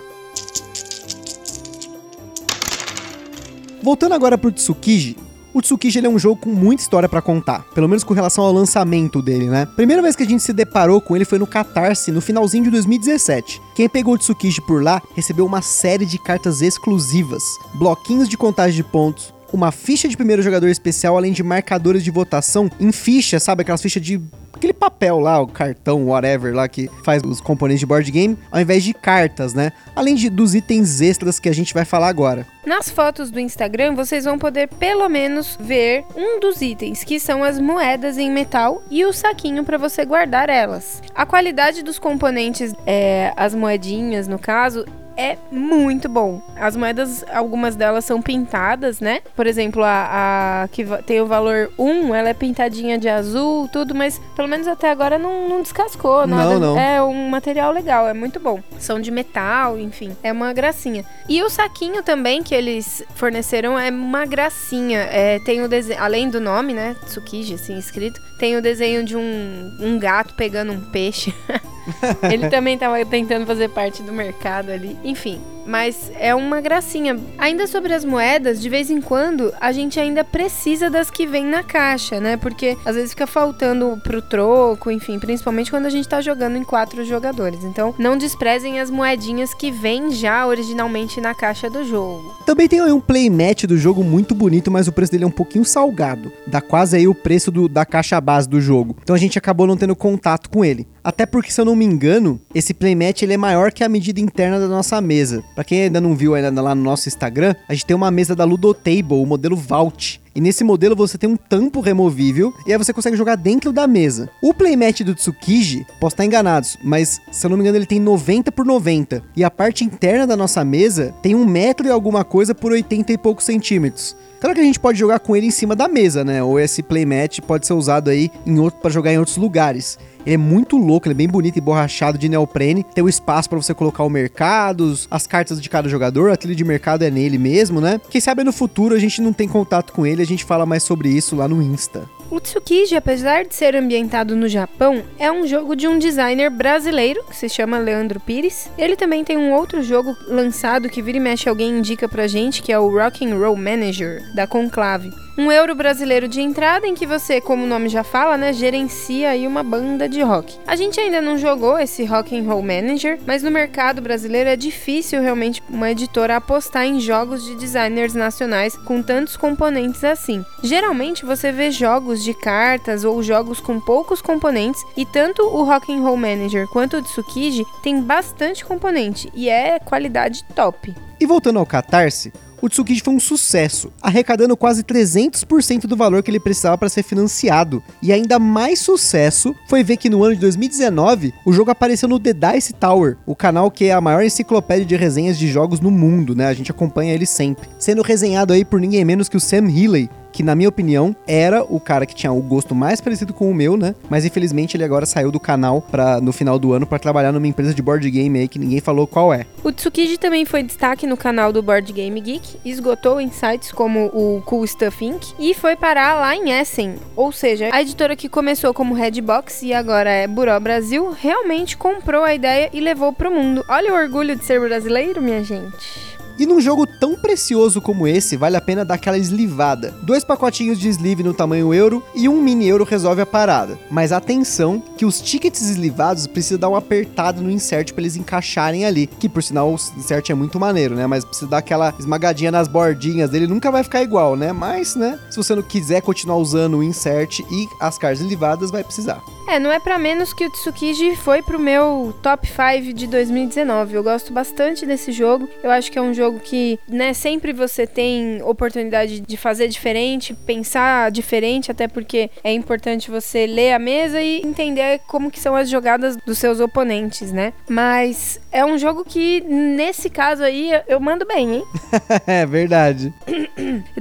Voltando 3.81 4.13
agora 4.13 4.37
pro 4.37 4.51
Tsukiji, 4.51 5.17
o 5.53 5.61
Tsukiji 5.61 6.05
é 6.05 6.09
um 6.09 6.19
jogo 6.19 6.41
com 6.41 6.49
muita 6.49 6.81
história 6.81 7.09
para 7.09 7.21
contar, 7.21 7.63
pelo 7.73 7.87
menos 7.87 8.03
com 8.03 8.13
relação 8.13 8.43
ao 8.43 8.51
lançamento 8.51 9.21
dele, 9.21 9.49
né? 9.49 9.65
Primeira 9.65 10.01
vez 10.01 10.15
que 10.15 10.23
a 10.23 10.25
gente 10.25 10.43
se 10.43 10.53
deparou 10.53 11.01
com 11.01 11.15
ele 11.15 11.25
foi 11.25 11.39
no 11.39 11.47
Catarse, 11.47 12.11
no 12.11 12.21
finalzinho 12.21 12.65
de 12.65 12.69
2017. 12.71 13.61
Quem 13.75 13.89
pegou 13.89 14.13
o 14.13 14.17
Tsukiji 14.17 14.61
por 14.61 14.83
lá 14.83 15.01
recebeu 15.15 15.45
uma 15.45 15.61
série 15.61 16.05
de 16.05 16.17
cartas 16.17 16.61
exclusivas, 16.61 17.43
bloquinhos 17.75 18.29
de 18.29 18.37
contagem 18.37 18.75
de 18.75 18.83
pontos, 18.83 19.33
uma 19.53 19.71
ficha 19.71 20.07
de 20.07 20.17
primeiro 20.17 20.41
jogador 20.41 20.67
especial, 20.67 21.17
além 21.17 21.31
de 21.31 21.43
marcadores 21.43 22.03
de 22.03 22.11
votação 22.11 22.69
em 22.79 22.91
ficha, 22.91 23.39
sabe? 23.39 23.61
Aquelas 23.61 23.81
fichas 23.81 24.03
de 24.03 24.21
aquele 24.57 24.73
papel 24.73 25.19
lá, 25.19 25.39
o 25.39 25.47
cartão, 25.47 26.07
whatever, 26.07 26.53
lá 26.53 26.67
que 26.67 26.89
faz 27.03 27.21
os 27.23 27.39
componentes 27.39 27.79
de 27.79 27.85
board 27.85 28.11
game, 28.11 28.37
ao 28.51 28.59
invés 28.59 28.83
de 28.83 28.93
cartas, 28.93 29.53
né? 29.53 29.71
Além 29.95 30.15
de, 30.15 30.29
dos 30.29 30.53
itens 30.53 30.99
extras 30.99 31.39
que 31.39 31.47
a 31.47 31.53
gente 31.53 31.73
vai 31.73 31.85
falar 31.85 32.09
agora. 32.09 32.45
Nas 32.65 32.89
fotos 32.89 33.31
do 33.31 33.39
Instagram, 33.39 33.95
vocês 33.95 34.25
vão 34.25 34.37
poder 34.37 34.67
pelo 34.67 35.07
menos 35.07 35.57
ver 35.59 36.03
um 36.15 36.39
dos 36.39 36.61
itens, 36.61 37.03
que 37.03 37.19
são 37.19 37.43
as 37.43 37.59
moedas 37.59 38.17
em 38.17 38.29
metal 38.29 38.83
e 38.91 39.05
o 39.05 39.13
saquinho 39.13 39.63
para 39.63 39.77
você 39.77 40.03
guardar 40.03 40.49
elas. 40.49 41.01
A 41.15 41.25
qualidade 41.25 41.81
dos 41.81 41.97
componentes, 41.97 42.73
é, 42.85 43.31
as 43.37 43.55
moedinhas 43.55 44.27
no 44.27 44.37
caso, 44.37 44.85
é 45.17 45.37
muito 45.51 46.07
bom. 46.07 46.41
As 46.55 46.75
moedas, 46.75 47.25
algumas 47.33 47.75
delas 47.75 48.05
são 48.05 48.21
pintadas, 48.21 48.99
né? 48.99 49.21
Por 49.35 49.47
exemplo, 49.47 49.83
a, 49.83 50.63
a 50.63 50.67
que 50.67 50.85
tem 51.05 51.19
o 51.19 51.25
valor 51.25 51.71
1, 51.77 52.13
ela 52.13 52.29
é 52.29 52.33
pintadinha 52.33 52.97
de 52.97 53.09
azul, 53.09 53.67
tudo, 53.67 53.95
mas 53.95 54.21
pelo 54.35 54.47
menos 54.47 54.67
até 54.67 54.91
agora 54.91 55.17
não, 55.17 55.49
não 55.49 55.61
descascou 55.61 56.27
nada. 56.27 56.59
Não, 56.59 56.75
não. 56.75 56.79
É 56.79 57.01
um 57.01 57.29
material 57.29 57.71
legal, 57.71 58.07
é 58.07 58.13
muito 58.13 58.39
bom. 58.39 58.61
São 58.79 59.01
de 59.01 59.09
metal, 59.09 59.79
enfim, 59.79 60.15
é 60.21 60.31
uma 60.31 60.53
gracinha. 60.53 61.03
E 61.27 61.41
o 61.41 61.49
saquinho 61.49 62.03
também 62.03 62.43
que 62.43 62.53
eles 62.53 63.03
forneceram 63.15 63.77
é 63.77 63.89
uma 63.89 64.25
gracinha. 64.25 64.99
É, 64.99 65.39
tem 65.39 65.63
o 65.63 65.67
desenho, 65.67 66.01
além 66.01 66.29
do 66.29 66.39
nome, 66.39 66.73
né? 66.73 66.95
Tsukiji, 67.05 67.55
assim, 67.55 67.77
escrito, 67.77 68.21
tem 68.37 68.55
o 68.55 68.61
desenho 68.61 69.03
de 69.03 69.17
um, 69.17 69.77
um 69.79 69.97
gato 69.97 70.35
pegando 70.35 70.71
um 70.71 70.81
peixe. 70.91 71.33
Ele 72.31 72.49
também 72.49 72.77
tava 72.77 73.03
tentando 73.05 73.45
fazer 73.45 73.69
parte 73.69 74.03
do 74.03 74.13
mercado 74.13 74.71
ali. 74.71 74.97
Enfim, 75.03 75.41
mas 75.67 76.11
é 76.17 76.33
uma 76.33 76.61
gracinha. 76.61 77.19
Ainda 77.37 77.67
sobre 77.67 77.93
as 77.93 78.05
moedas, 78.05 78.61
de 78.61 78.69
vez 78.69 78.89
em 78.89 79.01
quando 79.01 79.53
a 79.59 79.71
gente 79.71 79.99
ainda 79.99 80.23
precisa 80.23 80.89
das 80.89 81.11
que 81.11 81.27
vêm 81.27 81.45
na 81.45 81.61
caixa, 81.61 82.19
né? 82.19 82.37
Porque 82.37 82.77
às 82.85 82.95
vezes 82.95 83.11
fica 83.11 83.27
faltando 83.27 83.99
pro 84.03 84.21
troco, 84.21 84.89
enfim, 84.89 85.19
principalmente 85.19 85.69
quando 85.69 85.85
a 85.85 85.89
gente 85.89 86.07
tá 86.07 86.21
jogando 86.21 86.55
em 86.55 86.63
quatro 86.63 87.03
jogadores. 87.03 87.63
Então, 87.63 87.93
não 87.99 88.17
desprezem 88.17 88.79
as 88.79 88.89
moedinhas 88.89 89.53
que 89.53 89.69
vêm 89.69 90.11
já 90.11 90.47
originalmente 90.47 91.19
na 91.19 91.35
caixa 91.35 91.69
do 91.69 91.83
jogo. 91.83 92.35
Também 92.45 92.67
tem 92.67 92.79
aí 92.79 92.91
um 92.91 93.01
playmat 93.01 93.65
do 93.65 93.77
jogo 93.77 94.03
muito 94.03 94.33
bonito, 94.33 94.71
mas 94.71 94.87
o 94.87 94.91
preço 94.91 95.11
dele 95.11 95.25
é 95.25 95.27
um 95.27 95.31
pouquinho 95.31 95.65
salgado. 95.65 96.31
Dá 96.47 96.61
quase 96.61 96.95
aí 96.95 97.07
o 97.07 97.15
preço 97.15 97.51
do, 97.51 97.67
da 97.67 97.85
caixa 97.85 98.21
base 98.21 98.47
do 98.47 98.61
jogo. 98.61 98.95
Então 99.03 99.15
a 99.15 99.19
gente 99.19 99.37
acabou 99.37 99.67
não 99.67 99.75
tendo 99.75 99.95
contato 99.95 100.49
com 100.49 100.63
ele. 100.63 100.87
Até 101.07 101.25
porque, 101.25 101.53
se 101.53 101.61
eu 101.61 101.63
não 101.63 101.73
me 101.73 101.85
engano, 101.85 102.37
esse 102.53 102.73
playmat 102.73 103.21
ele 103.21 103.31
é 103.31 103.37
maior 103.37 103.71
que 103.71 103.81
a 103.81 103.87
medida 103.87 104.19
interna 104.19 104.59
da 104.59 104.67
nossa 104.67 104.99
mesa. 104.99 105.41
Para 105.55 105.63
quem 105.63 105.83
ainda 105.83 106.01
não 106.01 106.13
viu 106.13 106.35
ainda 106.35 106.61
lá 106.61 106.75
no 106.75 106.83
nosso 106.83 107.07
Instagram, 107.07 107.55
a 107.65 107.73
gente 107.73 107.85
tem 107.85 107.95
uma 107.95 108.11
mesa 108.11 108.35
da 108.35 108.43
Ludotable, 108.43 109.13
o 109.13 109.25
modelo 109.25 109.55
Vault. 109.55 110.19
E 110.37 110.39
nesse 110.39 110.63
modelo 110.63 110.95
você 110.95 111.17
tem 111.17 111.27
um 111.27 111.35
tampo 111.35 111.79
removível 111.79 112.53
e 112.67 112.71
aí 112.71 112.77
você 112.77 112.93
consegue 112.93 113.17
jogar 113.17 113.33
dentro 113.33 113.73
da 113.73 113.87
mesa. 113.87 114.29
O 114.39 114.53
playmat 114.53 115.01
do 115.01 115.15
Tsukiji, 115.15 115.83
posso 115.99 116.13
estar 116.13 116.25
enganados, 116.25 116.77
mas 116.83 117.19
se 117.31 117.43
eu 117.43 117.49
não 117.49 117.57
me 117.57 117.63
engano 117.63 117.79
ele 117.79 117.87
tem 117.87 117.99
90 117.99 118.51
por 118.51 118.63
90. 118.63 119.23
E 119.35 119.43
a 119.43 119.49
parte 119.49 119.83
interna 119.83 120.27
da 120.27 120.37
nossa 120.37 120.63
mesa 120.63 121.11
tem 121.23 121.33
um 121.33 121.43
metro 121.43 121.87
e 121.87 121.89
alguma 121.89 122.23
coisa 122.23 122.53
por 122.53 122.71
80 122.71 123.13
e 123.13 123.17
poucos 123.17 123.45
centímetros. 123.45 124.15
Claro 124.39 124.53
que 124.53 124.61
a 124.61 124.65
gente 124.65 124.79
pode 124.79 124.99
jogar 124.99 125.17
com 125.19 125.35
ele 125.35 125.47
em 125.47 125.51
cima 125.51 125.75
da 125.75 125.87
mesa, 125.87 126.23
né? 126.23 126.43
Ou 126.43 126.59
esse 126.59 126.83
playmat 126.83 127.41
pode 127.41 127.65
ser 127.65 127.73
usado 127.73 128.11
aí 128.11 128.29
em 128.45 128.59
outro 128.59 128.79
para 128.79 128.91
jogar 128.91 129.11
em 129.11 129.17
outros 129.17 129.37
lugares. 129.37 129.97
Ele 130.27 130.35
é 130.35 130.37
muito 130.37 130.77
louco, 130.77 131.07
ele 131.07 131.13
é 131.13 131.15
bem 131.15 131.27
bonito 131.27 131.57
e 131.57 131.61
borrachado 131.61 132.17
de 132.17 132.27
neoprene. 132.27 132.83
Tem 132.83 133.01
o 133.01 133.07
espaço 133.07 133.49
para 133.49 133.57
você 133.57 133.73
colocar 133.73 134.03
o 134.03 134.09
mercado, 134.09 134.93
as 135.09 135.25
cartas 135.25 135.61
de 135.61 135.69
cada 135.69 135.87
jogador, 135.87 136.29
a 136.29 136.35
trilha 136.35 136.55
de 136.55 136.65
mercado 136.65 137.03
é 137.03 137.09
nele 137.09 137.37
mesmo, 137.37 137.79
né? 137.79 137.99
Quem 138.09 138.19
sabe 138.19 138.43
no 138.43 138.51
futuro 138.51 138.93
a 138.93 138.99
gente 138.99 139.21
não 139.21 139.31
tem 139.31 139.47
contato 139.47 139.93
com 139.93 140.05
ele, 140.05 140.21
gente 140.27 140.45
fala 140.45 140.65
mais 140.65 140.83
sobre 140.83 141.09
isso 141.09 141.35
lá 141.35 141.47
no 141.47 141.61
Insta. 141.61 142.09
O 142.29 142.41
Tsukiji, 142.41 142.95
apesar 142.95 143.45
de 143.45 143.55
ser 143.55 143.73
ambientado 143.73 144.35
no 144.35 144.49
Japão, 144.49 145.01
é 145.17 145.31
um 145.31 145.47
jogo 145.47 145.77
de 145.77 145.87
um 145.87 145.97
designer 145.97 146.49
brasileiro 146.49 147.23
que 147.23 147.35
se 147.35 147.47
chama 147.47 147.79
Leandro 147.79 148.19
Pires. 148.19 148.69
Ele 148.77 148.97
também 148.97 149.23
tem 149.23 149.37
um 149.37 149.53
outro 149.53 149.81
jogo 149.81 150.15
lançado 150.27 150.89
que 150.89 151.01
vira 151.01 151.17
e 151.17 151.21
mexe 151.21 151.47
alguém 151.47 151.77
indica 151.77 152.07
pra 152.07 152.27
gente, 152.27 152.61
que 152.61 152.71
é 152.71 152.77
o 152.77 152.89
Rock 152.89 153.25
and 153.25 153.37
Roll 153.37 153.55
Manager 153.55 154.21
da 154.35 154.45
Conclave. 154.45 155.09
Um 155.39 155.51
euro 155.51 155.75
brasileiro 155.75 156.27
de 156.27 156.41
entrada 156.41 156.87
em 156.87 156.95
que 156.95 157.05
você, 157.05 157.39
como 157.39 157.63
o 157.63 157.67
nome 157.67 157.89
já 157.89 158.03
fala, 158.03 158.35
né, 158.37 158.51
gerencia 158.51 159.29
aí 159.29 159.45
uma 159.45 159.61
banda 159.61 160.09
de 160.09 160.19
rock. 160.23 160.57
A 160.65 160.75
gente 160.75 160.99
ainda 160.99 161.21
não 161.21 161.37
jogou 161.37 161.77
esse 161.77 162.03
Rock 162.05 162.35
and 162.35 162.41
Roll 162.41 162.63
Manager, 162.63 163.19
mas 163.23 163.43
no 163.43 163.51
mercado 163.51 164.01
brasileiro 164.01 164.49
é 164.49 164.55
difícil 164.55 165.21
realmente 165.21 165.61
uma 165.69 165.91
editora 165.91 166.37
apostar 166.37 166.87
em 166.87 166.99
jogos 166.99 167.45
de 167.45 167.53
designers 167.53 168.15
nacionais 168.15 168.75
com 168.77 169.03
tantos 169.03 169.37
componentes 169.37 170.03
assim. 170.03 170.43
Geralmente 170.63 171.23
você 171.23 171.51
vê 171.51 171.69
jogos 171.69 172.16
de 172.23 172.33
cartas 172.33 173.03
ou 173.03 173.21
jogos 173.23 173.59
com 173.59 173.79
poucos 173.79 174.21
componentes 174.21 174.83
e 174.95 175.05
tanto 175.05 175.43
o 175.43 175.63
Rock 175.63 175.93
and 175.93 176.01
Roll 176.01 176.17
Manager 176.17 176.67
quanto 176.67 176.97
o 176.97 177.01
Tsukiji 177.01 177.65
tem 177.81 178.01
bastante 178.01 178.65
componente 178.65 179.31
e 179.33 179.49
é 179.49 179.79
qualidade 179.79 180.43
top. 180.55 180.93
E 181.19 181.25
voltando 181.25 181.59
ao 181.59 181.65
Catarse, 181.65 182.31
o 182.61 182.67
Tsukiji 182.67 183.01
foi 183.01 183.13
um 183.13 183.19
sucesso, 183.19 183.91
arrecadando 184.01 184.57
quase 184.57 184.83
300% 184.83 185.81
do 185.81 185.95
valor 185.95 186.23
que 186.23 186.31
ele 186.31 186.39
precisava 186.39 186.77
para 186.77 186.89
ser 186.89 187.03
financiado. 187.03 187.83
E 188.01 188.11
ainda 188.11 188.39
mais 188.39 188.79
sucesso 188.79 189.55
foi 189.67 189.83
ver 189.83 189.97
que 189.97 190.09
no 190.09 190.23
ano 190.23 190.35
de 190.35 190.41
2019 190.41 191.33
o 191.45 191.53
jogo 191.53 191.71
apareceu 191.71 192.09
no 192.09 192.19
The 192.19 192.33
Dice 192.33 192.73
Tower, 192.73 193.17
o 193.25 193.35
canal 193.35 193.69
que 193.69 193.85
é 193.85 193.93
a 193.93 194.01
maior 194.01 194.23
enciclopédia 194.23 194.85
de 194.85 194.95
resenhas 194.95 195.37
de 195.37 195.47
jogos 195.47 195.79
no 195.79 195.91
mundo, 195.91 196.35
né? 196.35 196.47
A 196.47 196.53
gente 196.53 196.71
acompanha 196.71 197.13
ele 197.13 197.25
sempre, 197.25 197.69
sendo 197.77 198.01
resenhado 198.01 198.53
aí 198.53 198.65
por 198.65 198.79
ninguém 198.79 199.05
menos 199.05 199.29
que 199.29 199.37
o 199.37 199.41
Sam 199.41 199.69
Healey, 199.69 200.09
que 200.37 200.43
na 200.43 200.53
minha 200.53 200.69
opinião 200.69 201.15
era 201.27 201.63
o 201.63 201.79
cara 201.79 202.05
que 202.05 202.13
tinha 202.13 202.31
o 202.31 202.39
gosto 202.39 202.75
mais 202.75 203.01
parecido 203.01 203.33
com 203.33 203.49
o 203.49 203.55
meu, 203.55 203.75
né? 203.75 203.95
Mas 204.07 204.23
infelizmente 204.23 204.77
ele 204.77 204.83
agora 204.83 205.03
saiu 205.03 205.31
do 205.31 205.39
canal 205.39 205.81
para 205.81 206.21
no 206.21 206.31
final 206.31 206.59
do 206.59 206.73
ano 206.73 206.85
para 206.85 206.99
trabalhar 206.99 207.31
numa 207.31 207.47
empresa 207.47 207.73
de 207.73 207.81
board 207.81 208.07
game 208.11 208.37
aí 208.37 208.47
que 208.47 208.59
ninguém 208.59 208.79
falou 208.79 209.07
qual 209.07 209.33
é. 209.33 209.47
O 209.63 209.71
Tsukiji 209.71 210.19
também 210.19 210.45
foi 210.45 210.61
destaque 210.61 211.07
no 211.07 211.17
canal 211.17 211.51
do 211.51 211.63
Board 211.63 211.91
Game 211.91 212.21
Geek, 212.21 212.59
esgotou 212.63 213.19
em 213.19 213.31
sites 213.31 213.71
como 213.71 214.11
o 214.13 214.43
Cool 214.45 214.67
Stuff 214.67 215.03
Inc. 215.03 215.33
e 215.39 215.55
foi 215.55 215.75
parar 215.75 216.13
lá 216.13 216.35
em 216.35 216.51
Essen, 216.51 216.97
ou 217.15 217.31
seja, 217.31 217.69
a 217.71 217.81
editora 217.81 218.15
que 218.15 218.29
começou 218.29 218.75
como 218.75 218.93
Redbox 218.93 219.63
e 219.63 219.73
agora 219.73 220.11
é 220.11 220.27
Buró 220.27 220.59
Brasil, 220.59 221.15
realmente 221.19 221.75
comprou 221.75 222.23
a 222.23 222.35
ideia 222.35 222.69
e 222.71 222.79
levou 222.79 223.11
pro 223.11 223.31
mundo. 223.31 223.65
Olha 223.67 223.91
o 223.91 223.97
orgulho 223.97 224.35
de 224.35 224.45
ser 224.45 224.61
brasileiro, 224.61 225.19
minha 225.19 225.43
gente. 225.43 226.16
E 226.39 226.45
num 226.45 226.61
jogo 226.61 226.85
tão 226.85 227.15
precioso 227.15 227.81
como 227.81 228.07
esse, 228.07 228.37
vale 228.37 228.55
a 228.55 228.61
pena 228.61 228.85
dar 228.85 228.95
aquela 228.95 229.17
eslivada. 229.17 229.93
Dois 230.03 230.23
pacotinhos 230.23 230.79
de 230.79 230.87
sleeve 230.89 231.23
no 231.23 231.33
tamanho 231.33 231.73
euro 231.73 232.03
e 232.13 232.29
um 232.29 232.41
mini 232.41 232.67
euro 232.67 232.83
resolve 232.83 233.21
a 233.21 233.25
parada. 233.25 233.77
Mas 233.89 234.11
atenção 234.11 234.81
que 234.97 235.05
os 235.05 235.19
tickets 235.19 235.61
eslivados 235.61 236.27
precisam 236.27 236.59
dar 236.59 236.69
uma 236.69 236.77
apertada 236.77 237.41
no 237.41 237.49
insert 237.49 237.91
para 237.93 238.01
eles 238.01 238.15
encaixarem 238.15 238.85
ali. 238.85 239.07
Que 239.07 239.27
por 239.27 239.41
sinal 239.41 239.69
o 239.69 239.75
insert 239.97 240.29
é 240.29 240.35
muito 240.35 240.59
maneiro, 240.59 240.95
né? 240.95 241.07
Mas 241.07 241.25
precisa 241.25 241.49
dar 241.49 241.57
aquela 241.57 241.93
esmagadinha 241.99 242.51
nas 242.51 242.67
bordinhas 242.67 243.29
dele. 243.29 243.47
Nunca 243.47 243.71
vai 243.71 243.83
ficar 243.83 244.03
igual, 244.03 244.35
né? 244.35 244.53
Mas, 244.53 244.95
né? 244.95 245.19
Se 245.29 245.37
você 245.37 245.55
não 245.55 245.63
quiser 245.63 246.01
continuar 246.01 246.37
usando 246.37 246.77
o 246.77 246.83
insert 246.83 247.39
e 247.39 247.67
as 247.79 247.97
cartas 247.97 248.21
eslivadas, 248.21 248.69
vai 248.69 248.83
precisar. 248.83 249.23
É, 249.47 249.59
não 249.59 249.71
é 249.71 249.79
para 249.79 249.97
menos 249.97 250.33
que 250.33 250.45
o 250.45 250.51
Tsukiji 250.51 251.15
foi 251.15 251.41
pro 251.41 251.57
meu 251.57 252.13
top 252.21 252.45
5 252.45 252.93
de 252.93 253.07
2019. 253.07 253.95
Eu 253.95 254.03
gosto 254.03 254.33
bastante 254.33 254.85
desse 254.85 255.13
jogo. 255.13 255.47
Eu 255.63 255.71
acho 255.71 255.89
que 255.89 255.97
é 255.97 256.01
um 256.01 256.13
jogo 256.13 256.39
que, 256.39 256.77
né, 256.85 257.13
sempre 257.13 257.53
você 257.53 257.87
tem 257.87 258.41
oportunidade 258.43 259.21
de 259.21 259.37
fazer 259.37 259.69
diferente, 259.69 260.33
pensar 260.33 261.09
diferente, 261.11 261.71
até 261.71 261.87
porque 261.87 262.29
é 262.43 262.51
importante 262.51 263.09
você 263.09 263.47
ler 263.47 263.71
a 263.71 263.79
mesa 263.79 264.21
e 264.21 264.41
entender 264.41 264.99
como 265.07 265.31
que 265.31 265.39
são 265.39 265.55
as 265.55 265.69
jogadas 265.69 266.17
dos 266.17 266.37
seus 266.37 266.59
oponentes, 266.59 267.31
né? 267.31 267.53
Mas 267.69 268.41
é 268.57 268.65
um 268.65 268.75
jogo 268.75 269.05
que, 269.05 269.41
nesse 269.41 270.09
caso 270.09 270.41
aí, 270.43 270.71
eu 270.87 270.99
mando 270.99 271.27
bem, 271.27 271.57
hein? 271.57 271.63
é 272.25 272.43
verdade. 272.43 273.13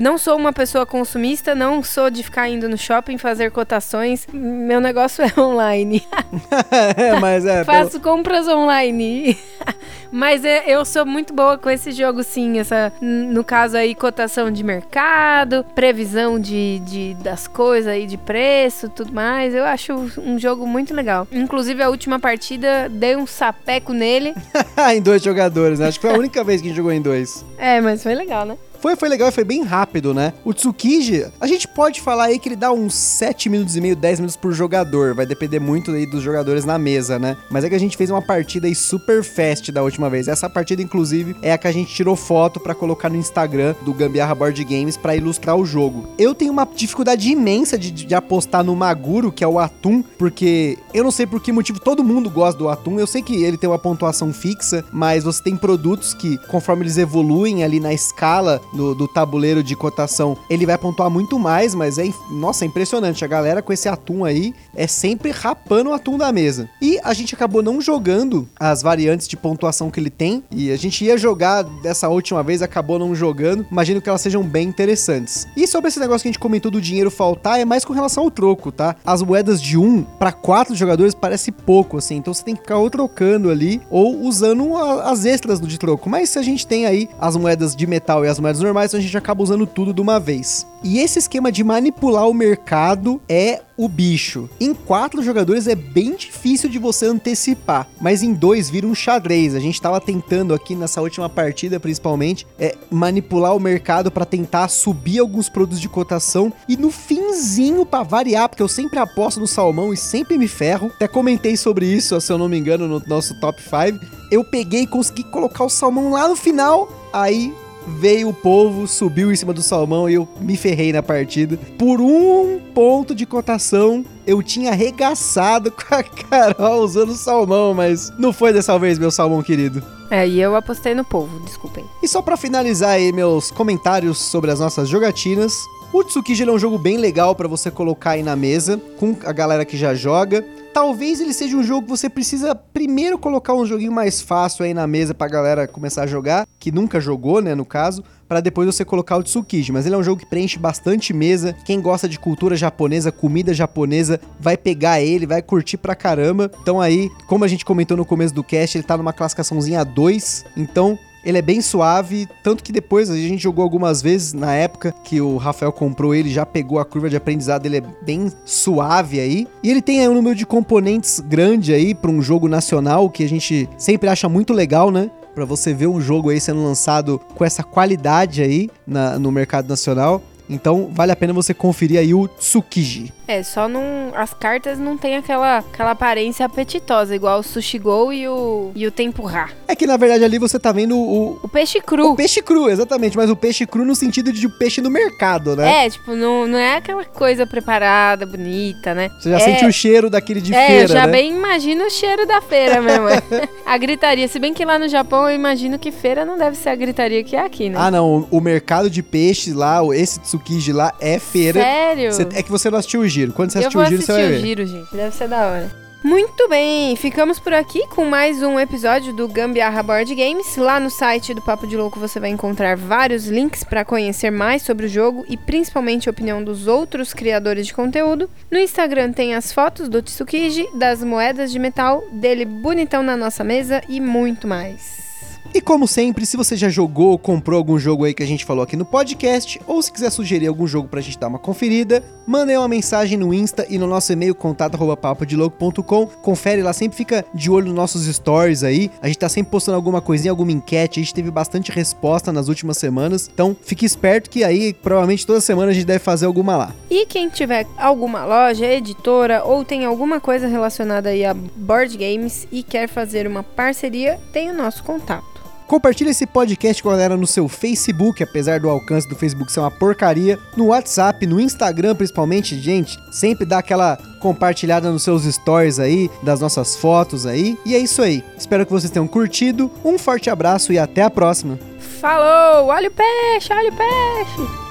Não 0.01 0.17
sou 0.17 0.35
uma 0.35 0.51
pessoa 0.51 0.87
consumista, 0.87 1.55
não 1.55 1.83
sou 1.83 2.09
de 2.09 2.23
ficar 2.23 2.49
indo 2.49 2.67
no 2.67 2.79
shopping 2.79 3.19
fazer 3.19 3.51
cotações. 3.51 4.27
Meu 4.33 4.81
negócio 4.81 5.23
é 5.23 5.39
online. 5.39 6.03
é, 6.97 7.21
mas 7.21 7.45
é. 7.45 7.65
Faço 7.65 8.01
pelo... 8.01 8.17
compras 8.17 8.49
online. 8.49 9.39
mas 10.11 10.43
é, 10.43 10.65
eu 10.67 10.87
sou 10.87 11.05
muito 11.05 11.35
boa 11.35 11.59
com 11.59 11.69
esse 11.69 11.93
jogo, 11.93 12.23
sim. 12.23 12.59
Essa, 12.59 12.91
no 12.99 13.45
caso 13.45 13.77
aí, 13.77 13.95
cotação 13.95 14.51
de 14.51 14.65
mercado, 14.65 15.67
previsão 15.75 16.41
de, 16.41 16.79
de 16.81 17.15
das 17.23 17.47
coisas 17.47 17.93
aí, 17.93 18.07
de 18.07 18.17
preço, 18.17 18.89
tudo 18.89 19.13
mais. 19.13 19.55
Eu 19.55 19.67
acho 19.67 19.93
um 20.19 20.39
jogo 20.39 20.67
muito 20.67 20.95
legal. 20.95 21.29
Inclusive, 21.31 21.83
a 21.83 21.91
última 21.91 22.19
partida, 22.19 22.89
dei 22.89 23.17
um 23.17 23.27
sapeco 23.27 23.93
nele. 23.93 24.35
em 24.95 25.01
dois 25.01 25.23
jogadores, 25.23 25.79
né? 25.79 25.89
Acho 25.89 25.99
que 26.01 26.07
foi 26.07 26.15
a 26.15 26.19
única 26.19 26.43
vez 26.45 26.61
que 26.61 26.67
a 26.67 26.71
gente 26.71 26.77
jogou 26.77 26.93
em 26.93 27.01
dois. 27.01 27.45
É, 27.59 27.81
mas 27.81 28.03
foi 28.03 28.15
legal, 28.15 28.45
né? 28.45 28.57
Foi, 28.87 28.95
foi 28.95 29.09
legal 29.09 29.33
foi 29.33 29.43
bem 29.43 29.65
rápido, 29.65 30.15
né? 30.15 30.33
O 30.45 30.55
Tsukiji, 30.55 31.27
a 31.41 31.47
gente 31.49 31.67
pode 31.67 32.01
falar 32.01 32.27
aí 32.27 32.39
que 32.39 32.49
ele 32.49 32.55
dá 32.55 32.71
uns 32.71 32.95
7 32.95 33.49
minutos 33.49 33.75
e 33.75 33.81
meio, 33.81 33.97
10 33.97 34.21
minutos 34.21 34.37
por 34.37 34.53
jogador. 34.53 35.13
Vai 35.13 35.27
depender 35.27 35.59
muito 35.59 35.91
aí 35.91 36.07
dos 36.07 36.23
jogadores 36.23 36.65
na 36.65 36.79
mesa, 36.79 37.19
né? 37.19 37.37
Mas 37.51 37.65
é 37.65 37.69
que 37.69 37.75
a 37.75 37.81
gente 37.81 37.97
fez 37.97 38.11
uma 38.11 38.23
partida 38.23 38.69
aí 38.69 38.77
super 38.77 39.25
fast 39.25 39.73
da 39.73 39.83
última 39.83 40.09
vez. 40.09 40.29
Essa 40.29 40.49
partida, 40.49 40.83
inclusive, 40.83 41.35
é 41.43 41.53
a 41.53 41.59
que 41.59 41.67
a 41.67 41.73
gente 41.73 41.93
tirou 41.93 42.15
foto 42.15 42.61
para 42.61 42.77
colocar 42.77 43.09
no 43.09 43.17
Instagram 43.17 43.75
do 43.83 43.93
Gambiarra 43.93 44.37
Board 44.37 44.63
Games 44.63 44.97
para 44.97 45.17
ilustrar 45.17 45.57
o 45.57 45.67
jogo. 45.67 46.09
Eu 46.17 46.33
tenho 46.33 46.53
uma 46.53 46.65
dificuldade 46.65 47.29
imensa 47.29 47.77
de, 47.77 47.91
de 47.91 48.15
apostar 48.15 48.63
no 48.63 48.77
Maguro, 48.77 49.33
que 49.33 49.43
é 49.43 49.49
o 49.49 49.59
Atum, 49.59 50.01
porque 50.17 50.79
eu 50.95 51.03
não 51.03 51.11
sei 51.11 51.27
por 51.27 51.41
que 51.41 51.51
motivo 51.51 51.81
todo 51.81 52.05
mundo 52.05 52.31
gosta 52.31 52.57
do 52.57 52.69
Atum. 52.69 53.01
Eu 53.01 53.07
sei 53.09 53.21
que 53.21 53.43
ele 53.43 53.59
tem 53.59 53.69
uma 53.69 53.81
pontuação 53.81 54.33
fixa, 54.33 54.85
mas 54.93 55.25
você 55.25 55.43
tem 55.43 55.57
produtos 55.57 56.15
que, 56.15 56.39
conforme 56.47 56.85
eles 56.85 56.99
evoluem 56.99 57.65
ali 57.65 57.81
na 57.81 57.93
escala 57.93 58.61
do, 58.77 58.95
do 58.95 59.09
tabuleiro 59.09 59.63
de 59.63 59.75
cotação, 59.75 60.37
ele 60.49 60.67
vai 60.67 60.79
pontuar 60.79 61.11
muito 61.11 61.39
mais, 61.39 61.75
mas 61.75 61.99
é, 61.99 62.05
nossa, 62.31 62.65
é 62.65 62.69
impressionante. 62.69 63.25
A 63.25 63.29
galera 63.29 63.63
com 63.63 63.73
esse 63.73 63.89
atum 63.89 64.25
aí 64.25 64.55
é 64.75 64.87
sempre 64.87 65.31
rapando 65.31 65.91
o 65.91 65.95
atum 65.95 66.17
da 66.19 66.31
mesa. 66.31 66.69
E 66.81 67.01
a 67.03 67.13
gente 67.15 67.35
acabou 67.35 67.63
não 67.63 67.81
jogando 67.81 68.49
as 68.59 68.83
variantes 68.83 69.27
de 69.27 69.37
pontuação 69.37 69.91
que 69.91 69.99
ele 69.99 70.11
tem, 70.11 70.45
e 70.51 70.71
a 70.71 70.77
gente 70.77 71.05
ia 71.05 71.17
jogar 71.17 71.63
dessa 71.63 72.09
última 72.09 72.43
vez, 72.43 72.63
acabou 72.63 72.99
não 72.99 73.15
jogando. 73.15 73.67
Imagino 73.71 74.01
que 74.01 74.09
elas 74.09 74.21
sejam 74.21 74.43
bem 74.43 74.69
interessantes. 74.69 75.47
E 75.57 75.67
sobre 75.67 75.89
esse 75.89 75.99
negócio 75.99 76.23
que 76.23 76.29
a 76.29 76.33
gente 76.33 76.39
comentou 76.39 76.71
do 76.71 76.81
dinheiro 76.81 77.11
faltar, 77.11 77.59
é 77.59 77.65
mais 77.65 77.85
com 77.85 77.93
relação 77.93 78.25
ao 78.25 78.31
troco, 78.31 78.71
tá? 78.71 78.97
As 79.05 79.23
moedas 79.23 79.61
de 79.61 79.79
um 79.79 80.03
para 80.03 80.33
quatro 80.33 80.75
jogadores 80.75 81.15
parece 81.15 81.51
pouco, 81.51 81.97
assim, 81.97 82.17
então 82.17 82.35
você 82.35 82.45
tem 82.45 82.55
que 82.55 82.63
ficar 82.63 82.79
ou 82.79 82.91
trocando 82.91 83.51
ali, 83.51 83.81
ou 83.91 84.21
usando 84.21 84.77
as 84.77 85.25
extras 85.25 85.61
de 85.61 85.79
troco. 85.79 86.09
Mas 86.09 86.31
se 86.31 86.39
a 86.39 86.43
gente 86.43 86.67
tem 86.67 86.87
aí 86.87 87.09
as 87.19 87.37
moedas 87.37 87.75
de 87.75 87.87
metal 87.87 88.25
e 88.25 88.29
as 88.29 88.39
moedas 88.39 88.56
normais, 88.61 88.91
então 88.91 89.01
a 89.01 89.03
gente 89.03 89.17
acaba 89.17 89.43
usando 89.43 89.67
tudo 89.67 89.93
de 89.93 90.01
uma 90.01 90.19
vez. 90.19 90.67
E 90.83 90.99
esse 90.99 91.19
esquema 91.19 91.51
de 91.51 91.65
manipular 91.65 92.29
o 92.29 92.35
mercado 92.35 93.21
é 93.29 93.63
o 93.77 93.89
bicho. 93.89 94.49
Em 94.61 94.73
quatro 94.73 95.23
jogadores 95.23 95.67
é 95.67 95.75
bem 95.75 96.15
difícil 96.15 96.71
de 96.71 96.79
você 96.79 97.07
antecipar, 97.07 97.89
mas 98.01 98.23
em 98.23 98.33
dois 98.33 98.71
vira 98.71 98.87
um 98.87 98.95
xadrez. 98.95 99.55
A 99.55 99.61
gente 99.61 99.81
tava 99.81 100.01
tentando 100.01 100.55
aqui 100.55 100.75
nessa 100.75 101.03
última 101.03 101.29
partida, 101.29 101.79
principalmente, 101.79 102.47
é 102.59 102.75
manipular 102.91 103.55
o 103.55 103.61
mercado 103.61 104.11
para 104.11 104.25
tentar 104.25 104.69
subir 104.69 105.19
alguns 105.19 105.49
produtos 105.49 105.81
de 105.81 105.89
cotação 105.89 106.53
e 106.69 106.77
no 106.77 106.91
finzinho 106.91 107.85
para 107.85 108.03
variar, 108.03 108.49
porque 108.49 108.63
eu 108.63 108.69
sempre 108.69 108.99
aposto 108.99 109.41
no 109.41 109.47
salmão 109.47 109.93
e 109.93 109.97
sempre 109.97 110.39
me 110.39 110.49
ferro. 110.49 110.91
Até 110.95 111.09
comentei 111.09 111.57
sobre 111.57 111.87
isso, 111.87 112.19
se 112.21 112.33
eu 112.33 112.39
não 112.39 112.49
me 112.49 112.59
engano, 112.59 112.87
no 112.87 113.03
nosso 113.07 113.39
top 113.41 113.61
5. 113.61 114.05
Eu 114.31 114.45
peguei 114.45 114.83
e 114.83 114.87
consegui 114.87 115.25
colocar 115.25 115.65
o 115.65 115.71
salmão 115.71 116.11
lá 116.11 116.29
no 116.29 116.37
final, 116.37 116.89
aí 117.13 117.53
veio 117.87 118.29
o 118.29 118.35
povo, 118.35 118.87
subiu 118.87 119.33
em 119.33 119.37
cima 119.37 119.53
do 119.53 119.63
salmão 119.63 120.09
e 120.09 120.15
eu 120.15 120.29
me 120.41 120.57
ferrei 120.57 120.93
na 120.93 121.03
partida. 121.03 121.59
Por 121.79 122.01
um 122.01 122.61
ponto 122.75 123.15
de 123.15 123.25
cotação, 123.25 124.05
eu 124.27 124.43
tinha 124.43 124.73
arregaçado 124.73 125.71
com 125.73 125.95
a 125.95 126.03
Carol 126.03 126.83
usando 126.83 127.11
o 127.11 127.17
salmão, 127.17 127.73
mas 127.73 128.13
não 128.19 128.33
foi 128.33 128.53
dessa 128.53 128.79
vez, 128.79 128.99
meu 128.99 129.11
salmão 129.11 129.43
querido. 129.43 129.83
É, 130.11 130.27
e 130.27 130.41
eu 130.41 130.55
apostei 130.55 130.95
no 130.95 131.05
povo, 131.05 131.41
desculpem. 131.41 131.85
E 132.03 132.09
só 132.09 132.23
para 132.23 132.37
finalizar 132.37 132.91
aí 132.91 133.13
meus 133.13 133.51
comentários 133.51 134.19
sobre 134.19 134.51
as 134.51 134.61
nossas 134.61 134.89
jogatinas, 134.89 135.57
o 135.93 136.05
Tsukiji 136.05 136.43
é 136.43 136.53
um 136.53 136.59
jogo 136.59 136.79
bem 136.79 136.99
legal 136.99 137.35
para 137.35 137.49
você 137.49 137.71
colocar 137.71 138.11
aí 138.13 138.23
na 138.23 138.37
mesa, 138.37 138.81
com 138.99 139.17
a 139.25 139.33
galera 139.33 139.65
que 139.65 139.77
já 139.77 139.95
joga 139.95 140.45
talvez 140.77 141.23
ele 141.23 141.33
seja 141.33 141.57
um 141.57 141.63
jogo 141.63 141.85
que 141.85 141.89
você 141.89 142.07
precisa 142.07 142.55
primeiro 142.55 143.17
colocar 143.17 143.55
um 143.55 143.65
joguinho 143.65 143.91
mais 143.91 144.21
fácil 144.21 144.63
aí 144.63 144.75
na 144.75 144.87
mesa 144.87 145.15
pra 145.15 145.27
galera 145.27 145.67
começar 145.67 146.03
a 146.03 146.07
jogar, 146.07 146.47
que 146.59 146.71
nunca 146.71 147.01
jogou, 147.01 147.41
né, 147.41 147.55
no 147.55 147.65
caso, 147.65 148.05
para 148.29 148.43
depois 148.43 148.67
você 148.67 148.85
colocar 148.85 149.17
o 149.17 149.23
Tsukiji. 149.23 149.73
Mas 149.73 149.87
ele 149.87 149.95
é 149.95 149.99
um 149.99 150.03
jogo 150.03 150.21
que 150.21 150.27
preenche 150.27 150.59
bastante 150.59 151.15
mesa. 151.15 151.57
Quem 151.65 151.81
gosta 151.81 152.07
de 152.07 152.19
cultura 152.19 152.55
japonesa, 152.57 153.11
comida 153.11 153.55
japonesa, 153.55 154.21
vai 154.39 154.55
pegar 154.55 155.01
ele, 155.01 155.27
vai 155.27 155.41
curtir 155.41 155.79
pra 155.79 155.95
caramba. 155.95 156.51
Então 156.61 156.79
aí, 156.79 157.11
como 157.27 157.43
a 157.43 157.49
gente 157.49 157.65
comentou 157.65 157.97
no 157.97 158.05
começo 158.05 158.35
do 158.35 158.45
cast, 158.45 158.77
ele 158.77 158.85
tá 158.85 158.99
numa 158.99 159.15
classificaçãozinha 159.15 159.83
2. 159.83 160.45
Então, 160.59 160.99
ele 161.27 161.39
é 161.39 161.43
bem 161.43 161.61
suave, 161.61 162.29
tanto 162.41 162.63
que 162.63 162.71
depois 162.71 163.11
a 163.11 163.17
gente 163.17 163.43
jogou 163.43 163.65
algumas 163.65 164.01
vezes 164.01 164.33
na 164.33 164.55
época 164.55 164.95
que 165.03 165.21
o 165.21 165.37
Rafael 165.37 165.73
comprou 165.73 166.15
ele, 166.15 166.31
já 166.31 166.47
pegou 166.47 166.79
a 166.79 166.85
curva 166.85 167.11
de 167.11 167.17
aprendizado, 167.17 167.67
ele 167.67 167.79
é 167.79 167.83
bem 168.03 168.31
suave 168.45 169.19
aí. 169.19 169.49
E 169.61 169.69
ele 169.69 169.83
tem 169.83 170.01
aí 170.01 170.09
um 170.09 170.15
número 170.15 170.37
de 170.37 170.47
componentes 170.47 171.19
grande 171.19 171.75
aí 171.75 171.97
para 171.97 172.13
um 172.13 172.23
jogo 172.23 172.47
nacional 172.47 173.11
que 173.11 173.25
a 173.25 173.29
gente 173.29 173.69
sempre 173.77 174.09
acha 174.09 174.29
muito 174.29 174.53
legal, 174.53 174.93
né? 174.93 175.11
Para 175.35 175.45
você 175.45 175.75
ver 175.75 175.89
um 175.89 176.01
jogo 176.01 176.31
aí 176.31 176.41
sendo 176.41 176.63
lançado 176.63 177.21
com 177.35 177.45
essa 177.45 177.65
qualidade 177.65 178.41
aí 178.41 178.71
na, 178.87 179.19
no 179.19 179.33
mercado 179.33 179.69
nacional. 179.69 180.23
Então 180.49 180.91
vale 180.93 181.11
a 181.11 181.17
pena 181.17 181.33
você 181.33 181.53
conferir 181.53 181.99
aí 181.99 182.15
o 182.15 182.29
Tsukiji. 182.29 183.13
É, 183.29 183.43
só 183.43 183.69
não. 183.69 184.13
As 184.15 184.33
cartas 184.33 184.79
não 184.79 184.97
tem 184.97 185.17
aquela, 185.17 185.59
aquela 185.59 185.91
aparência 185.91 186.47
apetitosa, 186.47 187.15
igual 187.15 187.41
o 187.41 187.43
Sushi 187.43 187.79
Go 187.79 188.13
e 188.13 188.29
o, 188.29 188.71
e 188.75 188.87
o 188.87 188.91
Tempurá. 188.91 189.51
É 189.67 189.75
que 189.75 189.87
na 189.87 189.97
verdade 189.97 190.25
ali 190.25 190.39
você 190.39 190.59
tá 190.59 190.71
vendo 190.71 190.97
o. 190.97 191.41
O 191.43 191.49
peixe 191.49 191.81
cru. 191.81 192.13
O 192.13 192.17
peixe 192.17 192.41
cru, 192.41 192.69
exatamente. 192.69 193.17
Mas 193.17 193.29
o 193.29 193.37
peixe 193.37 193.67
cru 193.67 193.85
no 193.85 193.95
sentido 193.95 194.33
de 194.33 194.49
peixe 194.49 194.81
no 194.81 194.91
mercado, 194.91 195.57
né? 195.57 195.87
É, 195.87 195.91
tipo, 195.91 196.15
não, 196.15 196.47
não 196.47 196.59
é 196.59 196.77
aquela 196.77 197.05
coisa 197.05 197.47
preparada, 197.47 198.25
bonita, 198.25 198.95
né? 198.95 199.11
Você 199.21 199.31
já 199.31 199.37
é... 199.37 199.41
sente 199.41 199.65
o 199.65 199.73
cheiro 199.73 200.09
daquele 200.09 200.41
de 200.41 200.55
é, 200.55 200.67
feira. 200.67 200.83
Eu 200.85 200.89
já 200.89 201.07
né? 201.07 201.13
bem 201.13 201.35
imagino 201.35 201.85
o 201.85 201.91
cheiro 201.91 202.27
da 202.27 202.41
feira 202.41 202.81
mesmo. 202.81 203.07
a 203.67 203.77
gritaria. 203.77 204.29
Se 204.29 204.39
bem 204.39 204.55
que 204.55 204.65
lá 204.65 204.79
no 204.79 204.89
Japão 204.89 205.29
eu 205.29 205.35
imagino 205.35 205.79
que 205.79 205.91
feira 205.91 206.25
não 206.25 206.39
deve 206.39 206.57
ser 206.57 206.69
a 206.69 206.77
gritaria 206.77 207.25
que 207.25 207.35
é 207.35 207.45
aqui, 207.45 207.69
né? 207.69 207.77
Ah, 207.79 207.91
não. 207.91 208.27
O 208.31 208.41
mercado 208.41 208.89
de 208.89 209.03
peixes 209.03 209.53
lá, 209.53 209.81
esse 209.95 210.21
Tsukiji 210.21 210.73
lá, 210.73 210.95
é 211.01 211.19
feira. 211.19 211.61
Sério? 211.61 212.13
Cê, 212.13 212.27
é 212.35 212.43
que 212.43 212.51
você 212.51 212.71
não 212.71 212.79
assistiu 212.79 213.01
o 213.01 213.09
giro. 213.17 213.33
Quando 213.33 213.51
você 213.51 213.59
eu 213.59 213.63
assistiu 213.63 213.81
o 213.81 213.87
giro, 213.87 214.03
você 214.03 214.13
vai 214.13 214.21
ver. 214.21 214.27
Eu 214.27 214.29
vou 214.29 214.37
assistir 214.37 214.45
o 214.45 214.49
giro, 214.49 214.67
gente. 214.67 214.97
Deve 214.97 215.15
ser 215.15 215.29
da 215.29 215.47
hora. 215.47 215.87
Muito 216.05 216.49
bem, 216.49 216.95
ficamos 216.95 217.41
por 217.41 217.53
aqui 217.53 217.85
com 217.89 218.05
mais 218.05 218.41
um 218.41 218.61
episódio 218.61 219.13
do 219.13 219.27
Gambiarra 219.27 219.83
Board 219.83 220.15
Games. 220.15 220.57
Lá 220.57 220.79
no 220.79 220.89
site 220.89 221.35
do 221.35 221.43
Papo 221.43 221.67
de 221.67 221.77
Louco 221.77 221.99
você 221.99 222.21
vai 222.21 222.31
encontrar 222.31 222.77
vários 222.77 223.27
links 223.27 223.65
para 223.65 223.85
conhecer 223.85 224.31
mais 224.31 224.63
sobre 224.63 224.87
o 224.87 224.89
jogo 224.89 225.25
e 225.29 225.37
principalmente 225.37 226.09
a 226.09 226.13
opinião 226.13 226.45
dos 226.45 226.69
outros 226.69 227.13
criadores 227.13 227.67
de 227.67 227.75
conteúdo. 227.75 228.31
No 228.49 228.59
Instagram 228.59 229.11
tem 229.11 229.35
as 229.35 229.51
fotos 229.51 229.89
do 229.89 230.01
Tsukiji, 230.01 230.69
das 230.75 231.03
moedas 231.03 231.51
de 231.51 231.59
metal, 231.59 232.05
dele 232.13 232.45
bonitão 232.45 233.03
na 233.03 233.17
nossa 233.17 233.43
mesa 233.43 233.83
e 233.89 234.01
muito 234.01 234.47
mais. 234.47 235.06
E 235.55 235.61
como 235.61 235.89
sempre, 235.89 236.27
se 236.27 236.37
você 236.37 236.57
já 236.57 236.69
jogou 236.69 237.11
ou 237.11 237.19
comprou 237.19 237.57
algum 237.57 237.79
jogo 237.79 238.05
aí 238.05 238.13
que 238.13 238.23
a 238.23 238.27
gente 238.27 238.45
falou 238.45 238.63
aqui 238.63 238.77
no 238.77 238.85
podcast, 238.85 239.61
ou 239.67 239.81
se 239.81 239.91
quiser 239.91 240.11
sugerir 240.11 240.47
algum 240.47 240.67
jogo 240.67 240.89
pra 240.89 241.01
gente 241.01 241.19
dar 241.19 241.29
uma 241.29 241.39
conferida, 241.39 242.03
manda 242.27 242.53
aí 242.53 242.59
uma 242.59 242.69
mensagem 242.69 243.17
no 243.17 243.33
Insta 243.33 243.67
e 243.69 243.79
no 243.79 243.87
nosso 243.87 244.13
e-mail 244.13 244.35
contato@papodelouco.com. 244.35 246.07
Confere 246.07 246.63
lá, 246.63 246.73
sempre 246.73 246.97
fica 246.97 247.25
de 247.35 247.51
olho 247.51 247.67
nos 247.67 247.75
nossos 247.75 248.07
stories 248.07 248.63
aí. 248.63 248.91
A 249.01 249.07
gente 249.07 249.19
tá 249.19 249.29
sempre 249.29 249.51
postando 249.51 249.77
alguma 249.77 250.01
coisinha, 250.01 250.31
alguma 250.31 250.53
enquete. 250.53 251.01
A 251.01 251.03
gente 251.03 251.15
teve 251.15 251.31
bastante 251.31 251.73
resposta 251.73 252.33
nas 252.33 252.49
últimas 252.49 252.77
semanas. 252.79 253.31
Então, 253.33 253.57
fique 253.63 253.87
esperto 253.87 254.29
que 254.29 254.45
aí 254.45 254.75
provavelmente 254.75 255.27
toda 255.27 255.41
semana 255.41 255.71
a 255.71 255.75
gente 255.75 255.87
deve 255.87 256.01
fazer 256.01 256.27
alguma 256.27 256.57
lá. 256.57 256.75
E 256.91 257.07
quem 257.07 257.29
tiver 257.29 257.67
alguma 257.79 258.25
loja, 258.25 258.67
editora 258.67 259.43
ou 259.45 259.65
tem 259.65 259.85
alguma 259.85 260.21
coisa 260.21 260.47
relacionada 260.47 261.11
aí 261.11 261.25
a 261.25 261.35
board 261.35 261.97
games 261.97 262.47
e 262.53 262.63
quer 262.63 262.89
fazer 262.89 263.27
uma 263.27 263.43
parceria, 263.43 264.19
tem 264.33 264.51
o 264.51 264.55
nosso 264.55 264.83
contato. 264.83 265.46
Compartilha 265.67 266.11
esse 266.11 266.27
podcast 266.27 266.81
com 266.81 266.91
a 266.91 266.93
galera 266.93 267.17
no 267.17 267.27
seu 267.27 267.49
Facebook, 267.49 268.23
apesar 268.23 268.61
do 268.61 268.69
alcance 268.69 269.09
do 269.09 269.17
Facebook 269.17 269.51
ser 269.51 269.61
uma 269.61 269.71
porcaria, 269.71 270.39
no 270.57 270.67
WhatsApp, 270.67 271.27
no 271.27 271.41
Instagram 271.41 271.95
principalmente, 271.97 272.59
gente, 272.59 272.99
sempre 273.11 273.45
dá 273.45 273.59
aquela 273.59 273.99
compartilhada 274.21 274.91
nos 274.91 275.03
seus 275.03 275.25
stories 275.25 275.79
aí, 275.79 276.11
das 276.23 276.41
nossas 276.41 276.77
fotos 276.77 277.27
aí. 277.27 277.59
E 277.67 277.75
é 277.75 277.79
isso 277.79 278.01
aí. 278.01 278.25
Espero 278.39 278.65
que 278.65 278.73
vocês 278.73 278.91
tenham 278.91 279.09
curtido. 279.09 279.71
Um 279.85 279.99
forte 279.99 280.31
abraço 280.31 280.73
e 280.73 280.79
até 280.79 281.03
a 281.03 281.11
próxima. 281.11 281.59
Falou! 281.79 282.69
Olha 282.69 282.89
o 282.89 282.93
peixe, 282.93 283.53
olha 283.53 283.71
o 283.71 283.77
peixe! 283.77 284.66